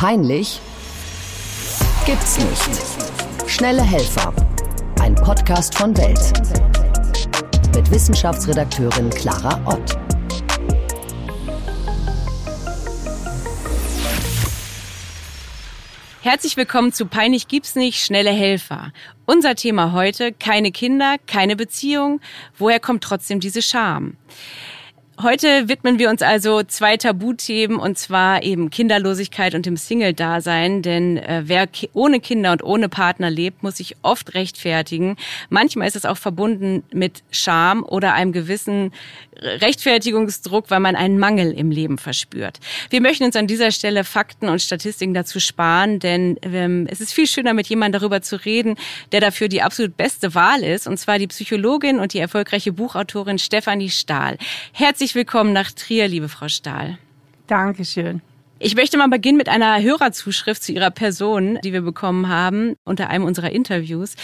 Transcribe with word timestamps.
Peinlich 0.00 0.62
gibt's 2.06 2.38
nicht. 2.38 3.50
Schnelle 3.50 3.82
Helfer. 3.82 4.32
Ein 4.98 5.14
Podcast 5.14 5.76
von 5.76 5.94
Welt. 5.94 6.32
Mit 7.76 7.90
Wissenschaftsredakteurin 7.90 9.10
Clara 9.10 9.60
Ott. 9.66 9.98
Herzlich 16.22 16.56
willkommen 16.56 16.94
zu 16.94 17.04
Peinlich 17.04 17.46
gibt's 17.46 17.74
nicht, 17.74 18.02
schnelle 18.02 18.30
Helfer. 18.30 18.94
Unser 19.26 19.54
Thema 19.54 19.92
heute, 19.92 20.32
keine 20.32 20.72
Kinder, 20.72 21.16
keine 21.26 21.56
Beziehung. 21.56 22.22
Woher 22.56 22.80
kommt 22.80 23.04
trotzdem 23.04 23.38
diese 23.38 23.60
Scham? 23.60 24.16
Heute 25.22 25.68
widmen 25.68 25.98
wir 25.98 26.08
uns 26.08 26.22
also 26.22 26.62
zwei 26.62 26.96
Tabuthemen 26.96 27.78
und 27.78 27.98
zwar 27.98 28.42
eben 28.42 28.70
Kinderlosigkeit 28.70 29.54
und 29.54 29.66
dem 29.66 29.76
Single-Dasein. 29.76 30.80
Denn 30.80 31.18
äh, 31.18 31.42
wer 31.44 31.66
ki 31.66 31.90
ohne 31.92 32.20
Kinder 32.20 32.52
und 32.52 32.62
ohne 32.62 32.88
Partner 32.88 33.28
lebt, 33.28 33.62
muss 33.62 33.76
sich 33.76 33.96
oft 34.00 34.32
rechtfertigen. 34.32 35.16
Manchmal 35.50 35.88
ist 35.88 35.96
es 35.96 36.06
auch 36.06 36.16
verbunden 36.16 36.84
mit 36.92 37.22
Scham 37.30 37.82
oder 37.82 38.14
einem 38.14 38.32
gewissen 38.32 38.92
Rechtfertigungsdruck, 39.42 40.70
weil 40.70 40.80
man 40.80 40.96
einen 40.96 41.18
Mangel 41.18 41.52
im 41.52 41.70
Leben 41.70 41.98
verspürt. 41.98 42.58
Wir 42.90 43.00
möchten 43.00 43.24
uns 43.24 43.36
an 43.36 43.46
dieser 43.46 43.70
Stelle 43.70 44.04
Fakten 44.04 44.48
und 44.48 44.60
Statistiken 44.60 45.14
dazu 45.14 45.40
sparen, 45.40 45.98
denn 45.98 46.38
ähm, 46.42 46.86
es 46.90 47.00
ist 47.00 47.12
viel 47.12 47.26
schöner, 47.26 47.54
mit 47.54 47.66
jemandem 47.66 48.00
darüber 48.00 48.22
zu 48.22 48.36
reden, 48.36 48.76
der 49.12 49.20
dafür 49.20 49.48
die 49.48 49.62
absolut 49.62 49.96
beste 49.96 50.34
Wahl 50.34 50.62
ist, 50.62 50.86
und 50.86 50.98
zwar 50.98 51.18
die 51.18 51.26
Psychologin 51.26 51.98
und 51.98 52.12
die 52.12 52.18
erfolgreiche 52.18 52.72
Buchautorin 52.72 53.38
Stefanie 53.38 53.90
Stahl. 53.90 54.36
Herzlich 54.72 55.09
Herzlich 55.10 55.26
willkommen 55.26 55.52
nach 55.52 55.72
Trier, 55.72 56.06
liebe 56.06 56.28
Frau 56.28 56.46
Stahl. 56.46 56.96
Dankeschön. 57.48 58.22
Ich 58.60 58.76
möchte 58.76 58.96
mal 58.96 59.08
beginnen 59.08 59.38
mit 59.38 59.48
einer 59.48 59.82
Hörerzuschrift 59.82 60.62
zu 60.62 60.70
Ihrer 60.70 60.92
Person, 60.92 61.58
die 61.64 61.72
wir 61.72 61.80
bekommen 61.80 62.28
haben 62.28 62.76
unter 62.84 63.10
einem 63.10 63.24
unserer 63.24 63.50
Interviews. 63.50 64.14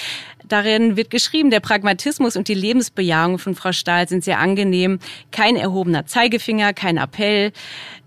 Darin 0.47 0.97
wird 0.97 1.11
geschrieben, 1.11 1.51
der 1.51 1.59
Pragmatismus 1.59 2.37
und 2.37 2.47
die 2.47 2.55
Lebensbejahung 2.55 3.41
von 3.41 3.57
Frau 3.57 3.73
Stahl 3.73 4.07
sind 4.07 4.23
sehr 4.23 4.39
angenehm. 4.39 5.01
Kein 5.33 5.57
erhobener 5.57 6.07
Zeigefinger, 6.07 6.73
kein 6.73 6.99
Appell. 6.99 7.51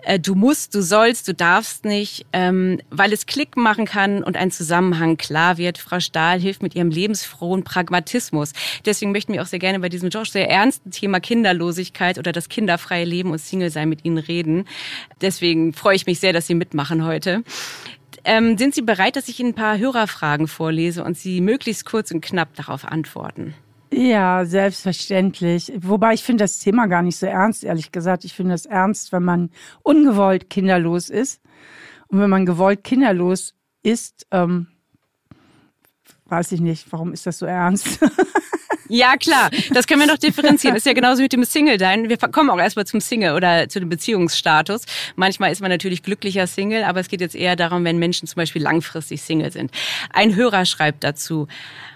Äh, 0.03 0.19
du 0.19 0.35
musst, 0.35 0.75
du 0.75 0.81
sollst, 0.81 1.27
du 1.27 1.33
darfst 1.33 1.85
nicht, 1.85 2.25
ähm, 2.33 2.79
weil 2.89 3.11
es 3.13 3.25
Klick 3.25 3.57
machen 3.57 3.85
kann 3.85 4.23
und 4.23 4.37
ein 4.37 4.51
Zusammenhang 4.51 5.17
klar 5.17 5.57
wird. 5.57 5.77
Frau 5.77 5.99
Stahl 5.99 6.39
hilft 6.39 6.63
mit 6.63 6.75
ihrem 6.75 6.89
lebensfrohen 6.89 7.63
Pragmatismus. 7.63 8.53
Deswegen 8.85 9.11
möchten 9.11 9.33
wir 9.33 9.41
auch 9.41 9.47
sehr 9.47 9.59
gerne 9.59 9.79
bei 9.79 9.89
diesem 9.89 10.09
Josh 10.09 10.31
sehr 10.31 10.49
ernsten 10.49 10.91
Thema 10.91 11.19
Kinderlosigkeit 11.19 12.17
oder 12.17 12.31
das 12.31 12.49
kinderfreie 12.49 13.05
Leben 13.05 13.31
und 13.31 13.39
Single-Sein 13.39 13.89
mit 13.89 14.05
Ihnen 14.05 14.17
reden. 14.17 14.65
Deswegen 15.21 15.73
freue 15.73 15.95
ich 15.95 16.05
mich 16.05 16.19
sehr, 16.19 16.33
dass 16.33 16.47
Sie 16.47 16.55
mitmachen 16.55 17.03
heute. 17.03 17.43
Ähm, 18.23 18.57
sind 18.57 18.75
Sie 18.75 18.81
bereit, 18.81 19.15
dass 19.15 19.29
ich 19.29 19.39
Ihnen 19.39 19.49
ein 19.49 19.55
paar 19.55 19.77
Hörerfragen 19.77 20.47
vorlese 20.47 21.03
und 21.03 21.17
Sie 21.17 21.41
möglichst 21.41 21.85
kurz 21.85 22.11
und 22.11 22.21
knapp 22.21 22.55
darauf 22.55 22.85
antworten? 22.85 23.53
Ja, 23.91 24.45
selbstverständlich. 24.45 25.71
Wobei 25.77 26.13
ich 26.13 26.23
finde 26.23 26.43
das 26.43 26.59
Thema 26.59 26.87
gar 26.87 27.01
nicht 27.01 27.17
so 27.17 27.25
ernst, 27.25 27.63
ehrlich 27.63 27.91
gesagt. 27.91 28.23
Ich 28.23 28.33
finde 28.33 28.53
es 28.53 28.65
ernst, 28.65 29.11
wenn 29.11 29.23
man 29.23 29.49
ungewollt 29.81 30.49
kinderlos 30.49 31.09
ist. 31.09 31.41
Und 32.07 32.19
wenn 32.19 32.29
man 32.29 32.45
gewollt 32.45 32.83
kinderlos 32.83 33.55
ist, 33.81 34.27
ähm, 34.31 34.67
weiß 36.25 36.51
ich 36.51 36.61
nicht, 36.61 36.91
warum 36.91 37.13
ist 37.13 37.25
das 37.25 37.39
so 37.39 37.45
ernst? 37.45 37.99
Ja, 38.89 39.17
klar. 39.17 39.51
Das 39.71 39.85
können 39.85 40.01
wir 40.01 40.07
noch 40.07 40.17
differenzieren. 40.17 40.75
Ist 40.75 40.85
ja 40.87 40.93
genauso 40.93 41.21
mit 41.21 41.31
dem 41.31 41.43
Single-Dein. 41.43 42.09
Wir 42.09 42.17
kommen 42.17 42.49
auch 42.49 42.57
erstmal 42.57 42.87
zum 42.87 42.99
Single 42.99 43.35
oder 43.35 43.69
zu 43.69 43.79
dem 43.79 43.87
Beziehungsstatus. 43.87 44.81
Manchmal 45.15 45.51
ist 45.51 45.61
man 45.61 45.69
natürlich 45.69 46.01
glücklicher 46.01 46.47
Single, 46.47 46.83
aber 46.83 46.99
es 46.99 47.07
geht 47.07 47.21
jetzt 47.21 47.35
eher 47.35 47.55
darum, 47.55 47.85
wenn 47.85 47.99
Menschen 47.99 48.27
zum 48.27 48.37
Beispiel 48.37 48.63
langfristig 48.63 49.21
Single 49.21 49.51
sind. 49.51 49.71
Ein 50.11 50.35
Hörer 50.35 50.65
schreibt 50.65 51.03
dazu, 51.03 51.47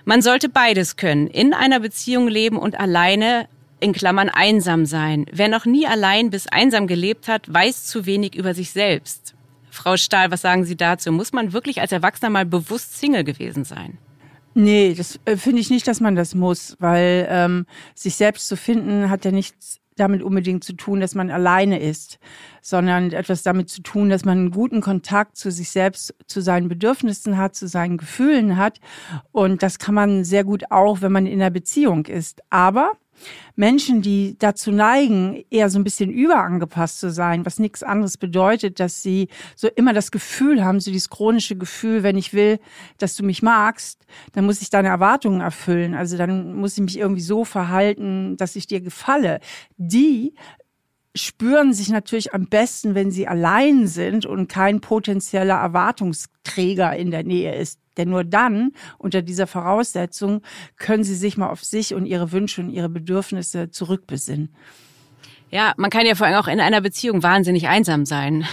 man 0.05 0.21
sollte 0.21 0.49
beides 0.49 0.95
können. 0.95 1.27
In 1.27 1.53
einer 1.55 1.79
Beziehung 1.79 2.27
leben 2.27 2.57
und 2.57 2.79
alleine 2.79 3.47
in 3.79 3.91
Klammern 3.91 4.29
einsam 4.29 4.85
sein. 4.85 5.25
Wer 5.31 5.49
noch 5.49 5.65
nie 5.65 5.87
allein 5.87 6.29
bis 6.29 6.47
einsam 6.47 6.85
gelebt 6.85 7.27
hat, 7.27 7.51
weiß 7.51 7.85
zu 7.85 8.05
wenig 8.05 8.35
über 8.35 8.53
sich 8.53 8.69
selbst. 8.69 9.33
Frau 9.71 9.97
Stahl, 9.97 10.29
was 10.29 10.41
sagen 10.41 10.63
Sie 10.63 10.77
dazu? 10.77 11.11
Muss 11.11 11.33
man 11.33 11.53
wirklich 11.53 11.81
als 11.81 11.91
Erwachsener 11.91 12.29
mal 12.29 12.45
bewusst 12.45 12.99
Single 12.99 13.23
gewesen 13.23 13.65
sein? 13.65 13.97
Nee, 14.55 14.93
das 14.93 15.19
äh, 15.25 15.35
finde 15.35 15.61
ich 15.61 15.69
nicht, 15.69 15.87
dass 15.87 15.99
man 15.99 16.15
das 16.15 16.35
muss, 16.35 16.75
weil 16.79 17.27
ähm, 17.29 17.65
sich 17.95 18.15
selbst 18.15 18.47
zu 18.47 18.55
finden 18.55 19.09
hat 19.09 19.25
ja 19.25 19.31
nichts 19.31 19.79
damit 19.95 20.23
unbedingt 20.23 20.63
zu 20.63 20.73
tun, 20.73 20.99
dass 20.99 21.15
man 21.15 21.29
alleine 21.29 21.79
ist, 21.79 22.19
sondern 22.61 23.11
etwas 23.11 23.43
damit 23.43 23.69
zu 23.69 23.81
tun, 23.81 24.09
dass 24.09 24.25
man 24.25 24.37
einen 24.37 24.51
guten 24.51 24.81
Kontakt 24.81 25.37
zu 25.37 25.51
sich 25.51 25.69
selbst, 25.69 26.15
zu 26.27 26.41
seinen 26.41 26.67
Bedürfnissen 26.67 27.37
hat, 27.37 27.55
zu 27.55 27.67
seinen 27.67 27.97
Gefühlen 27.97 28.57
hat. 28.57 28.79
Und 29.31 29.63
das 29.63 29.79
kann 29.79 29.95
man 29.95 30.23
sehr 30.23 30.43
gut 30.43 30.71
auch, 30.71 31.01
wenn 31.01 31.11
man 31.11 31.25
in 31.25 31.41
einer 31.41 31.51
Beziehung 31.51 32.05
ist. 32.05 32.41
Aber 32.49 32.93
Menschen, 33.55 34.01
die 34.01 34.35
dazu 34.39 34.71
neigen, 34.71 35.43
eher 35.49 35.69
so 35.69 35.79
ein 35.79 35.83
bisschen 35.83 36.09
überangepasst 36.09 36.99
zu 36.99 37.11
sein, 37.11 37.45
was 37.45 37.59
nichts 37.59 37.83
anderes 37.83 38.17
bedeutet, 38.17 38.79
dass 38.79 39.03
sie 39.03 39.27
so 39.55 39.67
immer 39.67 39.93
das 39.93 40.11
Gefühl 40.11 40.63
haben, 40.63 40.79
so 40.79 40.91
dieses 40.91 41.09
chronische 41.09 41.55
Gefühl, 41.55 42.03
wenn 42.03 42.17
ich 42.17 42.33
will, 42.33 42.59
dass 42.97 43.15
du 43.15 43.23
mich 43.23 43.41
magst, 43.41 44.05
dann 44.33 44.45
muss 44.45 44.61
ich 44.61 44.69
deine 44.69 44.87
Erwartungen 44.87 45.41
erfüllen. 45.41 45.93
Also 45.93 46.17
dann 46.17 46.55
muss 46.55 46.77
ich 46.77 46.83
mich 46.83 46.97
irgendwie 46.97 47.21
so 47.21 47.45
verhalten, 47.45 48.37
dass 48.37 48.55
ich 48.55 48.67
dir 48.67 48.81
gefalle. 48.81 49.39
Die 49.77 50.33
spüren 51.15 51.73
sich 51.73 51.89
natürlich 51.89 52.33
am 52.33 52.47
besten, 52.47 52.95
wenn 52.95 53.11
sie 53.11 53.27
allein 53.27 53.87
sind 53.87 54.25
und 54.25 54.47
kein 54.47 54.81
potenzieller 54.81 55.55
Erwartungsträger 55.55 56.95
in 56.95 57.11
der 57.11 57.23
Nähe 57.23 57.55
ist. 57.55 57.79
Denn 57.97 58.09
nur 58.09 58.23
dann, 58.23 58.71
unter 58.97 59.21
dieser 59.21 59.47
Voraussetzung, 59.47 60.41
können 60.77 61.03
sie 61.03 61.15
sich 61.15 61.37
mal 61.37 61.49
auf 61.49 61.63
sich 61.63 61.93
und 61.93 62.05
ihre 62.05 62.31
Wünsche 62.31 62.61
und 62.61 62.69
ihre 62.69 62.89
Bedürfnisse 62.89 63.69
zurückbesinnen. 63.69 64.53
Ja, 65.51 65.73
man 65.77 65.89
kann 65.91 66.05
ja 66.05 66.15
vor 66.15 66.27
allem 66.27 66.37
auch 66.37 66.47
in 66.47 66.59
einer 66.59 66.81
Beziehung 66.81 67.21
wahnsinnig 67.21 67.67
einsam 67.67 68.05
sein. 68.05 68.45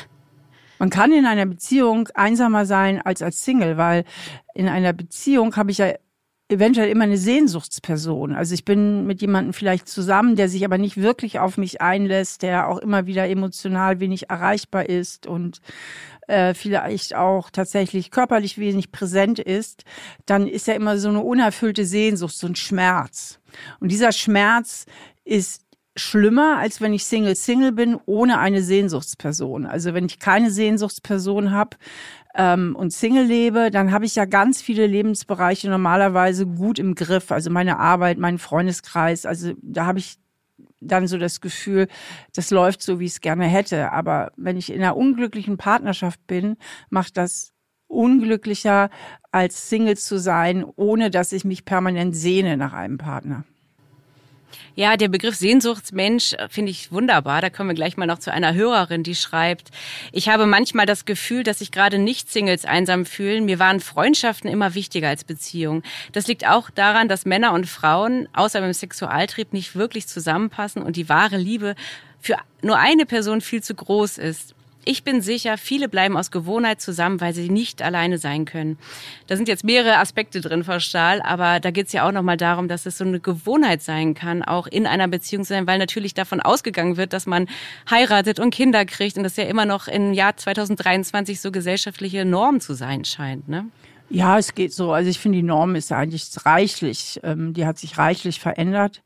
Man 0.78 0.90
kann 0.90 1.12
in 1.12 1.26
einer 1.26 1.46
Beziehung 1.46 2.08
einsamer 2.14 2.66
sein 2.66 3.00
als 3.02 3.22
als 3.22 3.44
Single, 3.44 3.76
weil 3.76 4.04
in 4.54 4.68
einer 4.68 4.92
Beziehung 4.92 5.56
habe 5.56 5.70
ich 5.70 5.78
ja 5.78 5.92
eventuell 6.50 6.88
immer 6.88 7.04
eine 7.04 7.16
Sehnsuchtsperson. 7.16 8.34
Also 8.34 8.54
ich 8.54 8.64
bin 8.64 9.06
mit 9.06 9.20
jemandem 9.20 9.52
vielleicht 9.52 9.88
zusammen, 9.88 10.36
der 10.36 10.48
sich 10.48 10.64
aber 10.64 10.78
nicht 10.78 10.96
wirklich 10.96 11.38
auf 11.38 11.56
mich 11.56 11.80
einlässt, 11.80 12.42
der 12.42 12.68
auch 12.68 12.78
immer 12.78 13.06
wieder 13.06 13.28
emotional 13.28 14.00
wenig 14.00 14.30
erreichbar 14.30 14.88
ist 14.88 15.26
und 15.26 15.60
äh, 16.30 16.54
vielleicht 16.54 17.14
auch 17.14 17.50
tatsächlich 17.50 18.10
körperlich 18.10 18.58
wenig 18.58 18.92
präsent 18.92 19.38
ist, 19.38 19.84
dann 20.26 20.46
ist 20.46 20.66
ja 20.66 20.74
immer 20.74 20.98
so 20.98 21.08
eine 21.08 21.20
unerfüllte 21.20 21.84
Sehnsucht, 21.84 22.34
so 22.34 22.46
ein 22.46 22.56
Schmerz. 22.56 23.40
Und 23.80 23.90
dieser 23.90 24.12
Schmerz 24.12 24.86
ist 25.24 25.62
schlimmer, 25.96 26.58
als 26.58 26.80
wenn 26.80 26.94
ich 26.94 27.04
Single-Single 27.04 27.72
bin, 27.72 27.98
ohne 28.06 28.38
eine 28.38 28.62
Sehnsuchtsperson. 28.62 29.66
Also 29.66 29.92
wenn 29.92 30.06
ich 30.06 30.18
keine 30.18 30.50
Sehnsuchtsperson 30.50 31.50
habe, 31.50 31.76
ähm, 32.34 32.76
und 32.76 32.92
Single 32.92 33.24
lebe, 33.24 33.70
dann 33.70 33.90
habe 33.90 34.04
ich 34.04 34.14
ja 34.14 34.24
ganz 34.24 34.62
viele 34.62 34.86
Lebensbereiche 34.86 35.68
normalerweise 35.68 36.46
gut 36.46 36.78
im 36.78 36.94
Griff. 36.94 37.32
Also 37.32 37.50
meine 37.50 37.78
Arbeit, 37.78 38.18
mein 38.18 38.38
Freundeskreis. 38.38 39.26
Also 39.26 39.52
da 39.62 39.86
habe 39.86 39.98
ich 39.98 40.16
dann 40.80 41.06
so 41.06 41.18
das 41.18 41.40
Gefühl, 41.40 41.88
das 42.34 42.50
läuft 42.50 42.82
so, 42.82 43.00
wie 43.00 43.06
ich 43.06 43.12
es 43.12 43.20
gerne 43.20 43.46
hätte. 43.46 43.92
Aber 43.92 44.32
wenn 44.36 44.56
ich 44.56 44.72
in 44.72 44.82
einer 44.82 44.96
unglücklichen 44.96 45.56
Partnerschaft 45.56 46.26
bin, 46.26 46.56
macht 46.88 47.16
das 47.16 47.52
unglücklicher 47.86 48.90
als 49.32 49.68
Single 49.68 49.96
zu 49.96 50.18
sein, 50.18 50.64
ohne 50.64 51.10
dass 51.10 51.32
ich 51.32 51.44
mich 51.44 51.64
permanent 51.64 52.16
sehne 52.16 52.56
nach 52.56 52.72
einem 52.72 52.98
Partner. 52.98 53.44
Ja, 54.74 54.96
der 54.96 55.08
Begriff 55.08 55.34
Sehnsuchtsmensch 55.34 56.34
äh, 56.34 56.48
finde 56.48 56.70
ich 56.70 56.92
wunderbar. 56.92 57.40
Da 57.40 57.50
kommen 57.50 57.70
wir 57.70 57.74
gleich 57.74 57.96
mal 57.96 58.06
noch 58.06 58.18
zu 58.18 58.32
einer 58.32 58.54
Hörerin, 58.54 59.02
die 59.02 59.14
schreibt, 59.14 59.70
ich 60.12 60.28
habe 60.28 60.46
manchmal 60.46 60.86
das 60.86 61.04
Gefühl, 61.04 61.42
dass 61.42 61.58
sich 61.58 61.72
gerade 61.72 61.98
Nicht-Singles 61.98 62.64
einsam 62.64 63.04
fühlen. 63.04 63.44
Mir 63.44 63.58
waren 63.58 63.80
Freundschaften 63.80 64.50
immer 64.50 64.74
wichtiger 64.74 65.08
als 65.08 65.24
Beziehungen. 65.24 65.82
Das 66.12 66.26
liegt 66.26 66.46
auch 66.46 66.70
daran, 66.70 67.08
dass 67.08 67.26
Männer 67.26 67.52
und 67.52 67.66
Frauen 67.66 68.28
außer 68.32 68.60
beim 68.60 68.72
Sexualtrieb 68.72 69.52
nicht 69.52 69.74
wirklich 69.74 70.06
zusammenpassen 70.06 70.82
und 70.82 70.96
die 70.96 71.08
wahre 71.08 71.36
Liebe 71.36 71.74
für 72.20 72.36
nur 72.62 72.78
eine 72.78 73.06
Person 73.06 73.40
viel 73.40 73.62
zu 73.62 73.74
groß 73.74 74.18
ist. 74.18 74.54
Ich 74.84 75.04
bin 75.04 75.20
sicher, 75.20 75.58
viele 75.58 75.90
bleiben 75.90 76.16
aus 76.16 76.30
Gewohnheit 76.30 76.80
zusammen, 76.80 77.20
weil 77.20 77.34
sie 77.34 77.50
nicht 77.50 77.82
alleine 77.82 78.16
sein 78.16 78.46
können. 78.46 78.78
Da 79.26 79.36
sind 79.36 79.46
jetzt 79.46 79.62
mehrere 79.62 79.98
Aspekte 79.98 80.40
drin, 80.40 80.64
Frau 80.64 80.78
Stahl, 80.78 81.20
aber 81.20 81.60
da 81.60 81.70
geht 81.70 81.88
es 81.88 81.92
ja 81.92 82.08
auch 82.08 82.12
nochmal 82.12 82.38
darum, 82.38 82.66
dass 82.66 82.86
es 82.86 82.96
so 82.96 83.04
eine 83.04 83.20
Gewohnheit 83.20 83.82
sein 83.82 84.14
kann, 84.14 84.42
auch 84.42 84.66
in 84.66 84.86
einer 84.86 85.06
Beziehung 85.06 85.44
zu 85.44 85.50
sein, 85.50 85.66
weil 85.66 85.78
natürlich 85.78 86.14
davon 86.14 86.40
ausgegangen 86.40 86.96
wird, 86.96 87.12
dass 87.12 87.26
man 87.26 87.46
heiratet 87.90 88.40
und 88.40 88.54
Kinder 88.54 88.86
kriegt 88.86 89.18
und 89.18 89.24
das 89.24 89.36
ja 89.36 89.44
immer 89.44 89.66
noch 89.66 89.86
im 89.86 90.14
Jahr 90.14 90.36
2023 90.36 91.40
so 91.40 91.52
gesellschaftliche 91.52 92.24
Norm 92.24 92.60
zu 92.60 92.72
sein 92.72 93.04
scheint. 93.04 93.48
Ne? 93.48 93.66
Ja, 94.08 94.38
es 94.38 94.54
geht 94.54 94.72
so. 94.72 94.92
Also 94.92 95.08
ich 95.08 95.20
finde, 95.20 95.38
die 95.38 95.44
Norm 95.44 95.76
ist 95.76 95.92
eigentlich 95.92 96.28
reichlich, 96.44 97.20
ähm, 97.22 97.54
die 97.54 97.64
hat 97.64 97.78
sich 97.78 97.96
reichlich 97.96 98.40
verändert 98.40 99.02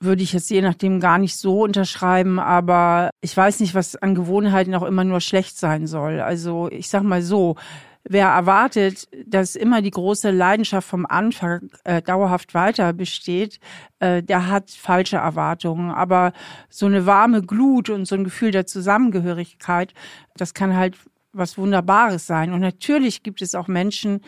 würde 0.00 0.22
ich 0.22 0.32
jetzt 0.32 0.50
je 0.50 0.62
nachdem 0.62 1.00
gar 1.00 1.18
nicht 1.18 1.36
so 1.36 1.62
unterschreiben, 1.62 2.38
aber 2.38 3.10
ich 3.20 3.36
weiß 3.36 3.60
nicht, 3.60 3.74
was 3.74 3.96
an 3.96 4.14
Gewohnheiten 4.14 4.74
auch 4.74 4.84
immer 4.84 5.04
nur 5.04 5.20
schlecht 5.20 5.58
sein 5.58 5.86
soll. 5.86 6.20
Also 6.20 6.68
ich 6.70 6.88
sag 6.88 7.02
mal 7.02 7.22
so, 7.22 7.56
wer 8.04 8.28
erwartet, 8.28 9.06
dass 9.26 9.56
immer 9.56 9.82
die 9.82 9.90
große 9.90 10.30
Leidenschaft 10.30 10.88
vom 10.88 11.04
Anfang 11.06 11.70
äh, 11.84 12.00
dauerhaft 12.00 12.54
weiter 12.54 12.92
besteht, 12.92 13.58
äh, 13.98 14.22
der 14.22 14.48
hat 14.48 14.70
falsche 14.70 15.16
Erwartungen. 15.16 15.90
Aber 15.90 16.32
so 16.68 16.86
eine 16.86 17.06
warme 17.06 17.42
Glut 17.42 17.90
und 17.90 18.06
so 18.06 18.14
ein 18.14 18.24
Gefühl 18.24 18.50
der 18.50 18.66
Zusammengehörigkeit, 18.66 19.94
das 20.36 20.54
kann 20.54 20.76
halt 20.76 20.96
was 21.32 21.58
Wunderbares 21.58 22.26
sein. 22.26 22.52
Und 22.52 22.60
natürlich 22.60 23.22
gibt 23.22 23.42
es 23.42 23.54
auch 23.54 23.68
Menschen, 23.68 24.22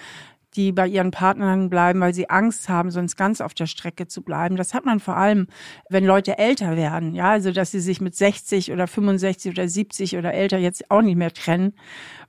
die 0.56 0.72
bei 0.72 0.86
ihren 0.86 1.10
Partnern 1.10 1.70
bleiben, 1.70 2.00
weil 2.00 2.14
sie 2.14 2.28
Angst 2.28 2.68
haben, 2.68 2.90
sonst 2.90 3.16
ganz 3.16 3.40
auf 3.40 3.54
der 3.54 3.66
Strecke 3.66 4.06
zu 4.08 4.22
bleiben. 4.22 4.56
Das 4.56 4.74
hat 4.74 4.84
man 4.84 5.00
vor 5.00 5.16
allem, 5.16 5.46
wenn 5.88 6.04
Leute 6.04 6.38
älter 6.38 6.76
werden, 6.76 7.14
ja, 7.14 7.30
also 7.30 7.52
dass 7.52 7.70
sie 7.70 7.80
sich 7.80 8.00
mit 8.00 8.14
60 8.16 8.72
oder 8.72 8.86
65 8.86 9.52
oder 9.52 9.68
70 9.68 10.16
oder 10.16 10.34
älter 10.34 10.58
jetzt 10.58 10.90
auch 10.90 11.02
nicht 11.02 11.16
mehr 11.16 11.32
trennen, 11.32 11.74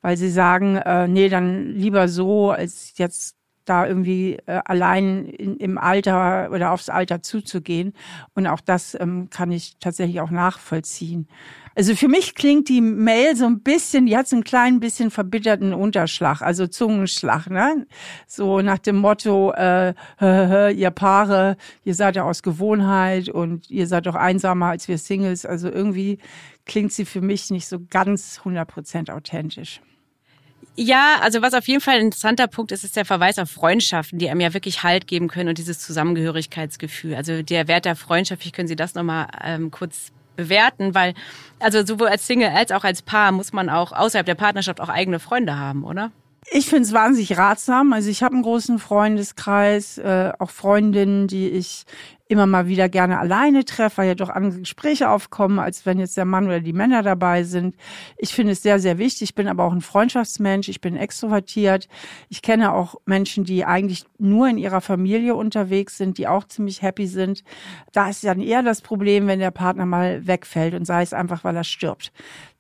weil 0.02 0.18
sie 0.18 0.30
sagen, 0.30 0.78
äh, 0.78 1.08
nee, 1.08 1.30
dann 1.30 1.68
lieber 1.68 2.08
so, 2.08 2.52
als 2.52 2.94
jetzt 2.98 3.41
da 3.66 3.88
irgendwie 3.88 4.38
äh, 4.46 4.62
allein 4.66 5.26
in, 5.26 5.58
im 5.58 5.78
Alter 5.78 6.50
oder 6.52 6.72
aufs 6.72 6.90
Alter 6.90 7.22
zuzugehen. 7.22 7.94
Und 8.34 8.48
auch 8.48 8.62
das 8.62 8.98
ähm, 9.00 9.30
kann 9.30 9.52
ich 9.52 9.78
tatsächlich 9.80 10.22
auch 10.22 10.32
nachvollziehen. 10.32 11.28
Also 11.74 11.96
für 11.96 12.10
mich 12.10 12.36
klingt 12.36 12.68
die 12.68 12.82
Mail 12.82 13.36
so 13.36 13.46
ein 13.46 13.62
bisschen, 13.62 14.06
die 14.06 14.18
hat 14.18 14.28
so 14.28 14.36
einen 14.36 14.44
kleinen 14.44 14.82
bisschen 14.82 15.10
verbitterten 15.10 15.74
Unterschlag, 15.74 16.42
also 16.42 16.68
Zungenschlag, 16.68 17.50
ne? 17.50 17.88
So 18.28 18.62
nach 18.62 18.80
dem 18.80 18.98
Motto, 18.98 19.54
äh, 19.54 19.94
hö, 20.18 20.70
ihr 20.72 20.92
Paare, 20.92 21.56
ihr 21.86 21.96
seid 21.96 22.18
ja 22.18 22.24
aus 22.24 22.44
Gewohnheit 22.44 23.30
und 23.30 23.70
ihr 23.70 23.88
seid 23.88 24.06
doch 24.06 24.16
einsamer 24.16 24.68
als 24.68 24.90
wir 24.90 24.98
Singles. 24.98 25.46
Also 25.46 25.70
irgendwie 25.70 26.18
klingt 26.66 26.92
sie 26.92 27.06
für 27.06 27.22
mich 27.22 27.50
nicht 27.52 27.68
so 27.68 27.80
ganz 27.90 28.40
100 28.40 28.68
Prozent 28.68 29.10
authentisch. 29.10 29.82
Ja, 30.76 31.18
also 31.22 31.42
was 31.42 31.54
auf 31.54 31.68
jeden 31.68 31.82
Fall 31.82 31.96
ein 31.96 32.06
interessanter 32.06 32.48
Punkt 32.48 32.72
ist, 32.72 32.84
ist 32.84 32.96
der 32.96 33.06
Verweis 33.06 33.38
auf 33.40 33.50
Freundschaften, 33.50 34.20
die 34.20 34.30
einem 34.30 34.40
ja 34.40 34.54
wirklich 34.54 34.84
Halt 34.84 35.06
geben 35.06 35.28
können 35.28 35.50
und 35.50 35.58
dieses 35.58 35.80
Zusammengehörigkeitsgefühl. 35.80 37.16
Also 37.16 37.42
der 37.42 37.68
Wert 37.68 37.86
der 37.86 37.96
Freundschaft, 37.96 38.46
wie 38.46 38.52
können 38.52 38.70
Sie 38.70 38.78
das 38.78 38.96
nochmal 38.96 39.28
ähm, 39.44 39.70
kurz 39.70 40.12
bewerten? 40.38 40.96
Weil, 40.96 41.14
also 41.60 41.86
sowohl 41.86 42.08
als 42.08 42.26
Single 42.26 42.50
als 42.50 42.72
auch 42.72 42.86
als 42.86 43.02
Paar 43.02 43.34
muss 43.34 43.52
man 43.52 43.70
auch 43.70 43.92
außerhalb 43.92 44.26
der 44.26 44.36
Partnerschaft 44.36 44.80
auch 44.80 44.90
eigene 44.90 45.20
Freunde 45.20 45.58
haben, 45.58 45.84
oder? 45.84 46.12
Ich 46.50 46.68
finde 46.68 46.84
es 46.84 46.94
wahnsinnig 46.94 47.38
ratsam. 47.38 47.94
Also 47.94 48.10
ich 48.10 48.24
habe 48.24 48.34
einen 48.34 48.44
großen 48.44 48.80
Freundeskreis, 48.80 49.98
äh, 50.00 50.32
auch 50.40 50.50
Freundinnen, 50.50 51.28
die 51.28 51.50
ich 51.50 51.86
immer 52.32 52.48
mal 52.48 52.68
wieder 52.68 52.90
gerne 52.90 53.20
alleine 53.20 53.66
treffe, 53.66 53.98
weil 53.98 54.08
ja 54.08 54.16
doch 54.16 54.30
andere 54.30 54.60
Gespräche 54.60 55.10
aufkommen, 55.10 55.60
als 55.60 55.86
wenn 55.86 56.00
jetzt 56.00 56.18
der 56.18 56.26
Mann 56.26 56.46
oder 56.46 56.62
die 56.62 56.74
Männer 56.74 57.04
dabei 57.04 57.44
sind. 57.44 57.76
Ich 58.18 58.34
finde 58.34 58.54
es 58.54 58.64
sehr, 58.64 58.80
sehr 58.80 58.98
wichtig. 58.98 59.22
Ich 59.24 59.36
bin 59.36 59.48
aber 59.48 59.66
auch 59.66 59.74
ein 59.74 59.82
Freundschaftsmensch. 59.82 60.70
Ich 60.70 60.82
bin 60.82 60.96
extrovertiert. 60.96 61.88
Ich 62.30 62.42
kenne 62.42 62.74
auch 62.74 62.96
Menschen, 63.06 63.44
die 63.44 63.66
eigentlich 63.66 64.06
nur 64.18 64.48
in 64.48 64.58
ihrer 64.58 64.82
Familie 64.82 65.36
unterwegs 65.36 65.98
sind, 65.98 66.18
die 66.18 66.28
auch 66.28 66.46
ziemlich 66.46 66.82
happy 66.82 67.08
sind. 67.08 67.44
Da 67.92 68.10
ist 68.10 68.24
dann 68.24 68.40
eher 68.40 68.64
das 68.64 68.82
Problem, 68.82 69.28
wenn 69.28 69.40
der 69.40 69.52
Partner 69.52 69.86
mal 69.86 70.26
wegfällt 70.26 70.74
und 70.74 70.86
sei 70.86 71.02
es 71.02 71.14
einfach, 71.14 71.44
weil 71.44 71.56
er 71.56 71.64
stirbt 71.64 72.12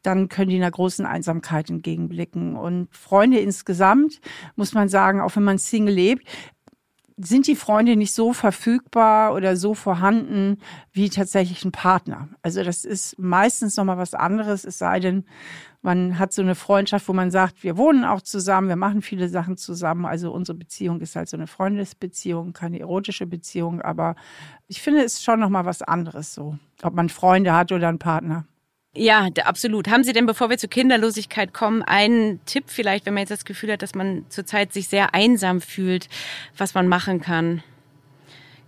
dann 0.04 0.30
können 0.30 0.50
die 0.50 0.56
einer 0.56 0.72
großen 0.72 1.06
Einsamkeit 1.06 1.70
entgegenblicken. 1.70 2.56
Und 2.56 2.88
Freunde 2.92 3.40
insgesamt, 3.40 4.20
muss 4.56 4.74
man 4.74 4.90
sagen, 4.90 5.22
auch 5.22 5.36
wenn 5.36 5.44
man 5.44 5.60
Single 5.60 5.94
lebt, 5.94 6.28
sind 7.18 7.48
die 7.48 7.56
Freunde 7.56 7.96
nicht 7.96 8.14
so 8.14 8.34
verfügbar 8.34 9.34
oder 9.34 9.56
so 9.56 9.74
vorhanden 9.74 10.58
wie 10.92 11.10
tatsächlich 11.10 11.64
ein 11.66 11.72
Partner. 11.72 12.30
Also 12.42 12.64
das 12.64 12.86
ist 12.86 13.18
meistens 13.20 13.78
nochmal 13.78 13.98
was 13.98 14.14
anderes, 14.14 14.66
es 14.66 14.78
sei 14.78 15.00
denn, 15.00 15.26
man 15.82 16.20
hat 16.20 16.32
so 16.32 16.42
eine 16.42 16.54
Freundschaft, 16.56 17.08
wo 17.08 17.14
man 17.14 17.32
sagt, 17.32 17.64
wir 17.64 17.76
wohnen 17.76 18.06
auch 18.06 18.22
zusammen, 18.22 18.68
wir 18.68 18.76
machen 18.76 19.02
viele 19.02 19.30
Sachen 19.30 19.58
zusammen. 19.58 20.06
Also 20.06 20.32
unsere 20.32 20.58
Beziehung 20.58 21.02
ist 21.02 21.16
halt 21.16 21.28
so 21.28 21.38
eine 21.38 21.48
Freundesbeziehung, 21.48 22.54
keine 22.54 22.80
erotische 22.80 23.26
Beziehung. 23.26 23.82
Aber 23.82 24.16
ich 24.68 24.82
finde, 24.82 25.04
es 25.04 25.14
ist 25.14 25.24
schon 25.24 25.40
nochmal 25.40 25.66
was 25.66 25.82
anderes 25.82 26.36
so, 26.36 26.58
ob 26.84 26.94
man 26.94 27.10
Freunde 27.10 27.54
hat 27.54 27.72
oder 27.72 27.90
einen 27.90 28.00
Partner. 28.00 28.46
Ja, 28.94 29.30
absolut. 29.46 29.90
Haben 29.90 30.04
Sie 30.04 30.12
denn, 30.12 30.26
bevor 30.26 30.50
wir 30.50 30.58
zur 30.58 30.70
Kinderlosigkeit 30.70 31.54
kommen, 31.54 31.82
einen 31.82 32.44
Tipp 32.46 32.66
vielleicht, 32.68 33.06
wenn 33.06 33.14
man 33.14 33.22
jetzt 33.22 33.32
das 33.32 33.46
Gefühl 33.46 33.72
hat, 33.72 33.82
dass 33.82 33.96
man 33.96 34.26
zurzeit 34.28 34.74
sich 34.74 34.90
sehr 34.90 35.14
einsam 35.14 35.62
fühlt, 35.62 36.10
was 36.58 36.74
man 36.74 36.90
machen 36.90 37.22
kann, 37.22 37.64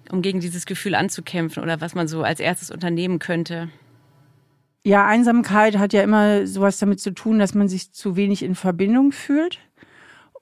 um 0.10 0.22
gegen 0.22 0.40
dieses 0.40 0.66
Gefühl 0.66 0.96
anzukämpfen 0.96 1.62
oder 1.62 1.81
was 1.81 1.94
man 1.94 2.08
so 2.08 2.24
als 2.24 2.40
erstes 2.40 2.72
unternehmen 2.72 3.20
könnte? 3.20 3.70
Ja, 4.86 5.06
Einsamkeit 5.06 5.78
hat 5.78 5.92
ja 5.92 6.04
immer 6.04 6.48
sowas 6.48 6.78
damit 6.78 7.02
zu 7.02 7.12
tun, 7.12 7.40
dass 7.40 7.54
man 7.54 7.68
sich 7.68 7.92
zu 7.92 8.16
wenig 8.16 8.44
in 8.44 8.56
Verbindung 8.56 9.12
fühlt. 9.12 9.60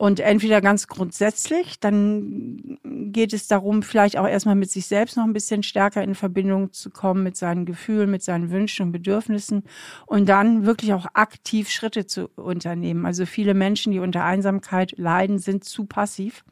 Und 0.01 0.19
entweder 0.19 0.61
ganz 0.61 0.87
grundsätzlich, 0.87 1.79
dann 1.79 2.79
geht 2.83 3.33
es 3.33 3.47
darum, 3.47 3.83
vielleicht 3.83 4.17
auch 4.17 4.27
erstmal 4.27 4.55
mit 4.55 4.71
sich 4.71 4.87
selbst 4.87 5.15
noch 5.15 5.25
ein 5.25 5.33
bisschen 5.33 5.61
stärker 5.61 6.01
in 6.01 6.15
Verbindung 6.15 6.73
zu 6.73 6.89
kommen, 6.89 7.21
mit 7.21 7.37
seinen 7.37 7.67
Gefühlen, 7.67 8.09
mit 8.09 8.23
seinen 8.23 8.49
Wünschen 8.49 8.87
und 8.87 8.93
Bedürfnissen 8.93 9.61
und 10.07 10.27
dann 10.27 10.65
wirklich 10.65 10.93
auch 10.93 11.05
aktiv 11.13 11.69
Schritte 11.69 12.07
zu 12.07 12.29
unternehmen. 12.35 13.05
Also 13.05 13.27
viele 13.27 13.53
Menschen, 13.53 13.91
die 13.91 13.99
unter 13.99 14.23
Einsamkeit 14.23 14.97
leiden, 14.97 15.37
sind 15.37 15.65
zu 15.65 15.85
passiv 15.85 16.45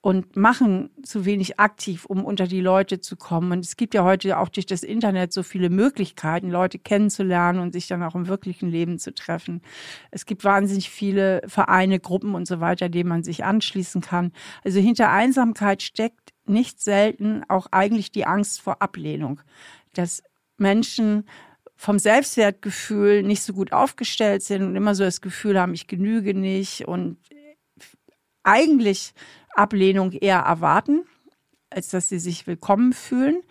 und 0.00 0.36
machen 0.36 0.90
zu 1.02 1.24
wenig 1.24 1.58
aktiv, 1.58 2.04
um 2.04 2.24
unter 2.24 2.46
die 2.46 2.60
Leute 2.60 3.00
zu 3.00 3.16
kommen. 3.16 3.50
Und 3.50 3.64
es 3.64 3.76
gibt 3.76 3.94
ja 3.94 4.04
heute 4.04 4.38
auch 4.38 4.48
durch 4.48 4.66
das 4.66 4.84
Internet 4.84 5.32
so 5.32 5.42
viele 5.42 5.70
Möglichkeiten, 5.70 6.50
Leute 6.50 6.78
kennenzulernen 6.78 7.58
und 7.58 7.72
sich 7.72 7.88
dann 7.88 8.04
auch 8.04 8.14
im 8.14 8.28
wirklichen 8.28 8.70
Leben 8.70 8.98
zu 8.98 9.12
treffen. 9.12 9.60
Es 10.12 10.24
gibt 10.24 10.44
wahnsinnig 10.44 10.88
viele 10.88 11.42
Vereine, 11.46 11.98
Gruppen 11.98 12.36
und 12.36 12.46
so 12.46 12.60
weiter, 12.60 12.88
denen 12.88 13.08
man 13.08 13.24
sich 13.24 13.44
anschließen 13.44 14.00
kann. 14.00 14.32
Also 14.62 14.78
hinter 14.78 15.10
Einsamkeit 15.10 15.82
steckt 15.82 16.32
nicht 16.46 16.80
selten 16.80 17.42
auch 17.48 17.66
eigentlich 17.72 18.12
die 18.12 18.24
Angst 18.24 18.60
vor 18.60 18.80
Ablehnung, 18.80 19.40
dass 19.94 20.22
Menschen 20.58 21.24
vom 21.74 21.98
Selbstwertgefühl 21.98 23.22
nicht 23.22 23.42
so 23.42 23.52
gut 23.52 23.72
aufgestellt 23.72 24.42
sind 24.42 24.62
und 24.62 24.76
immer 24.76 24.94
so 24.94 25.04
das 25.04 25.20
Gefühl 25.20 25.60
haben, 25.60 25.74
ich 25.74 25.86
genüge 25.86 26.34
nicht 26.34 26.86
und 26.86 27.18
eigentlich 28.42 29.12
Ablehnung 29.58 30.12
eher 30.12 30.38
erwarten, 30.38 31.04
als 31.70 31.90
dass 31.90 32.08
sie 32.08 32.18
sich 32.18 32.46
willkommen 32.46 32.92
fühlen. 32.92 33.42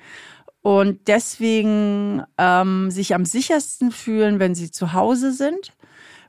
Und 0.61 1.07
deswegen 1.07 2.23
ähm, 2.37 2.91
sich 2.91 3.15
am 3.15 3.25
sichersten 3.25 3.91
fühlen, 3.91 4.39
wenn 4.39 4.55
sie 4.55 4.69
zu 4.69 4.91
Hause 4.91 5.31
sind, 5.31 5.73